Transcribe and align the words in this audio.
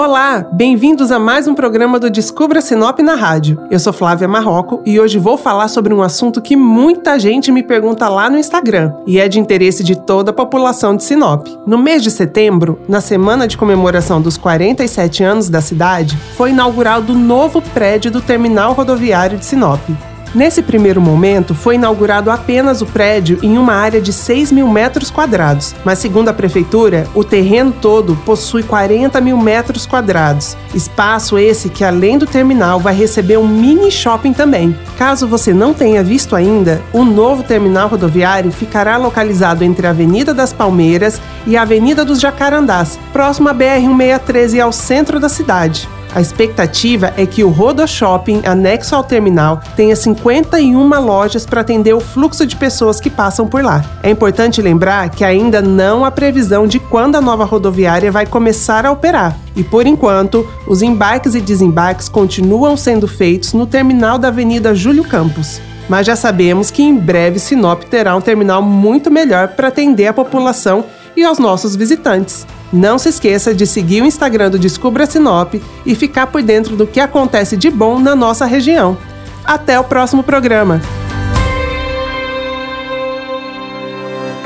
Olá, 0.00 0.46
bem-vindos 0.50 1.12
a 1.12 1.18
mais 1.18 1.46
um 1.46 1.54
programa 1.54 2.00
do 2.00 2.08
Descubra 2.08 2.62
Sinop 2.62 3.00
na 3.00 3.14
rádio. 3.16 3.62
Eu 3.70 3.78
sou 3.78 3.92
Flávia 3.92 4.26
Marroco 4.26 4.82
e 4.86 4.98
hoje 4.98 5.18
vou 5.18 5.36
falar 5.36 5.68
sobre 5.68 5.92
um 5.92 6.00
assunto 6.00 6.40
que 6.40 6.56
muita 6.56 7.18
gente 7.18 7.52
me 7.52 7.62
pergunta 7.62 8.08
lá 8.08 8.30
no 8.30 8.38
Instagram 8.38 8.94
e 9.06 9.20
é 9.20 9.28
de 9.28 9.38
interesse 9.38 9.84
de 9.84 9.94
toda 9.94 10.30
a 10.30 10.34
população 10.34 10.96
de 10.96 11.04
Sinop. 11.04 11.46
No 11.66 11.76
mês 11.76 12.02
de 12.02 12.10
setembro, 12.10 12.80
na 12.88 13.02
semana 13.02 13.46
de 13.46 13.58
comemoração 13.58 14.22
dos 14.22 14.38
47 14.38 15.22
anos 15.22 15.50
da 15.50 15.60
cidade, 15.60 16.16
foi 16.34 16.48
inaugurado 16.48 17.12
o 17.12 17.18
novo 17.18 17.60
prédio 17.60 18.10
do 18.10 18.22
Terminal 18.22 18.72
Rodoviário 18.72 19.36
de 19.36 19.44
Sinop. 19.44 19.82
Nesse 20.32 20.62
primeiro 20.62 21.00
momento, 21.00 21.56
foi 21.56 21.74
inaugurado 21.74 22.30
apenas 22.30 22.80
o 22.80 22.86
prédio 22.86 23.40
em 23.42 23.58
uma 23.58 23.74
área 23.74 24.00
de 24.00 24.12
6 24.12 24.52
mil 24.52 24.68
metros 24.68 25.10
quadrados, 25.10 25.74
mas 25.84 25.98
segundo 25.98 26.28
a 26.28 26.32
prefeitura, 26.32 27.04
o 27.16 27.24
terreno 27.24 27.72
todo 27.72 28.14
possui 28.24 28.62
40 28.62 29.20
mil 29.20 29.36
metros 29.36 29.86
quadrados. 29.86 30.56
Espaço 30.72 31.36
esse 31.36 31.68
que, 31.68 31.82
além 31.82 32.16
do 32.16 32.26
terminal, 32.26 32.78
vai 32.78 32.94
receber 32.94 33.38
um 33.38 33.48
mini 33.48 33.90
shopping 33.90 34.32
também. 34.32 34.76
Caso 34.96 35.26
você 35.26 35.52
não 35.52 35.74
tenha 35.74 36.02
visto 36.04 36.36
ainda, 36.36 36.80
o 36.92 37.04
novo 37.04 37.42
terminal 37.42 37.88
rodoviário 37.88 38.52
ficará 38.52 38.96
localizado 38.96 39.64
entre 39.64 39.88
a 39.88 39.90
Avenida 39.90 40.32
das 40.32 40.52
Palmeiras 40.52 41.20
e 41.44 41.56
a 41.56 41.62
Avenida 41.62 42.04
dos 42.04 42.20
Jacarandás, 42.20 43.00
próximo 43.12 43.48
à 43.48 43.54
BR-163 43.54 44.54
e 44.54 44.60
ao 44.60 44.70
centro 44.70 45.18
da 45.18 45.28
cidade. 45.28 45.88
A 46.12 46.20
expectativa 46.20 47.14
é 47.16 47.24
que 47.24 47.44
o 47.44 47.50
Rodo 47.50 47.86
Shopping, 47.86 48.42
anexo 48.44 48.96
ao 48.96 49.04
terminal, 49.04 49.60
tenha 49.76 49.94
51 49.94 50.88
lojas 51.00 51.46
para 51.46 51.60
atender 51.60 51.94
o 51.94 52.00
fluxo 52.00 52.44
de 52.44 52.56
pessoas 52.56 53.00
que 53.00 53.08
passam 53.08 53.46
por 53.46 53.62
lá. 53.62 53.84
É 54.02 54.10
importante 54.10 54.60
lembrar 54.60 55.08
que 55.10 55.24
ainda 55.24 55.62
não 55.62 56.04
há 56.04 56.10
previsão 56.10 56.66
de 56.66 56.80
quando 56.80 57.14
a 57.14 57.20
nova 57.20 57.44
rodoviária 57.44 58.10
vai 58.10 58.26
começar 58.26 58.84
a 58.84 58.90
operar. 58.90 59.38
E 59.54 59.62
por 59.62 59.86
enquanto, 59.86 60.48
os 60.66 60.82
embarques 60.82 61.36
e 61.36 61.40
desembarques 61.40 62.08
continuam 62.08 62.76
sendo 62.76 63.06
feitos 63.06 63.52
no 63.52 63.64
terminal 63.64 64.18
da 64.18 64.28
Avenida 64.28 64.74
Júlio 64.74 65.04
Campos 65.04 65.60
mas 65.88 66.06
já 66.06 66.14
sabemos 66.14 66.70
que 66.70 66.84
em 66.84 66.96
breve 66.96 67.40
Sinop 67.40 67.82
terá 67.82 68.14
um 68.14 68.20
terminal 68.20 68.62
muito 68.62 69.10
melhor 69.10 69.48
para 69.48 69.66
atender 69.66 70.06
a 70.06 70.12
população 70.12 70.84
e 71.16 71.24
aos 71.24 71.40
nossos 71.40 71.74
visitantes. 71.74 72.46
Não 72.72 72.98
se 72.98 73.08
esqueça 73.08 73.52
de 73.52 73.66
seguir 73.66 74.02
o 74.02 74.06
Instagram 74.06 74.50
do 74.50 74.58
Descubra 74.58 75.04
Sinop 75.04 75.54
e 75.84 75.94
ficar 75.94 76.28
por 76.28 76.42
dentro 76.42 76.76
do 76.76 76.86
que 76.86 77.00
acontece 77.00 77.56
de 77.56 77.68
bom 77.68 77.98
na 77.98 78.14
nossa 78.14 78.46
região. 78.46 78.96
Até 79.44 79.78
o 79.78 79.84
próximo 79.84 80.22
programa. 80.22 80.80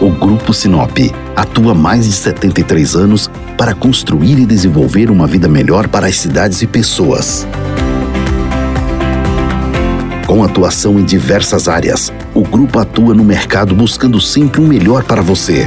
O 0.00 0.10
Grupo 0.10 0.54
Sinop 0.54 0.96
atua 1.34 1.74
mais 1.74 2.06
de 2.06 2.12
73 2.12 2.96
anos 2.96 3.30
para 3.58 3.74
construir 3.74 4.38
e 4.38 4.46
desenvolver 4.46 5.10
uma 5.10 5.26
vida 5.26 5.48
melhor 5.48 5.88
para 5.88 6.06
as 6.06 6.16
cidades 6.16 6.62
e 6.62 6.66
pessoas. 6.66 7.46
Com 10.26 10.42
atuação 10.42 10.98
em 10.98 11.04
diversas 11.04 11.68
áreas, 11.68 12.12
o 12.34 12.42
grupo 12.42 12.78
atua 12.78 13.14
no 13.14 13.24
mercado 13.24 13.74
buscando 13.74 14.20
sempre 14.20 14.60
o 14.60 14.66
melhor 14.66 15.04
para 15.04 15.22
você. 15.22 15.66